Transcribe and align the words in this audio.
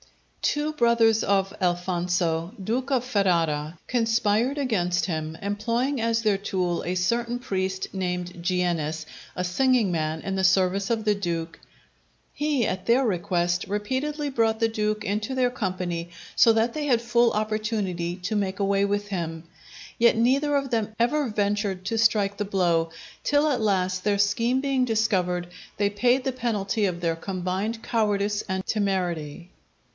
Two 0.41 0.73
brothers 0.73 1.23
of 1.23 1.53
Alfonso, 1.61 2.53
Duke 2.61 2.91
of 2.91 3.05
Ferrara, 3.05 3.77
conspired 3.87 4.57
against 4.57 5.05
him, 5.05 5.37
employing 5.41 6.01
as 6.01 6.23
their 6.23 6.39
tool 6.39 6.83
a 6.83 6.95
certain 6.95 7.37
priest 7.37 7.87
named 7.93 8.43
Giennes, 8.43 9.05
a 9.35 9.43
singing 9.45 9.91
man 9.91 10.19
in 10.21 10.35
the 10.35 10.43
service 10.43 10.89
of 10.89 11.05
the 11.05 11.13
Duke. 11.15 11.59
He, 12.33 12.67
at 12.67 12.87
their 12.87 13.05
request, 13.05 13.65
repeatedly 13.67 14.29
brought 14.31 14.59
the 14.59 14.67
Duke 14.67 15.05
into 15.05 15.35
their 15.35 15.51
company, 15.51 16.09
so 16.35 16.51
that 16.53 16.73
they 16.73 16.87
had 16.87 17.01
full 17.01 17.31
opportunity 17.31 18.15
to 18.17 18.35
make 18.35 18.59
away 18.59 18.83
with 18.83 19.09
him. 19.09 19.43
Yet 19.99 20.17
neither 20.17 20.55
of 20.57 20.71
them 20.71 20.93
ever 20.99 21.29
ventured 21.29 21.85
to 21.85 21.97
strike 21.99 22.37
the 22.37 22.43
blow; 22.45 22.89
till 23.23 23.47
at 23.47 23.61
last, 23.61 24.03
their 24.03 24.17
scheme 24.17 24.59
being 24.59 24.83
discovered, 24.83 25.47
they 25.77 25.91
paid 25.91 26.23
the 26.23 26.33
penalty 26.33 26.85
of 26.85 26.99
their 26.99 27.15
combined 27.15 27.83
cowardice 27.83 28.43
and 28.49 28.65
temerity. 28.65 29.49